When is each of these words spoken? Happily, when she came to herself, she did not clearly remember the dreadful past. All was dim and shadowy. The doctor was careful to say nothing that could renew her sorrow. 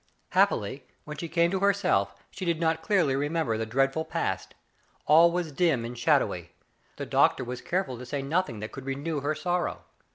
Happily, 0.29 0.83
when 1.03 1.17
she 1.17 1.29
came 1.29 1.51
to 1.51 1.59
herself, 1.59 2.15
she 2.31 2.43
did 2.43 2.59
not 2.59 2.81
clearly 2.81 3.15
remember 3.15 3.55
the 3.55 3.67
dreadful 3.67 4.03
past. 4.03 4.55
All 5.05 5.31
was 5.31 5.51
dim 5.51 5.85
and 5.85 5.95
shadowy. 5.95 6.53
The 6.95 7.05
doctor 7.05 7.43
was 7.43 7.61
careful 7.61 7.99
to 7.99 8.05
say 8.07 8.23
nothing 8.23 8.61
that 8.61 8.71
could 8.71 8.85
renew 8.87 9.19
her 9.19 9.35
sorrow. 9.35 9.83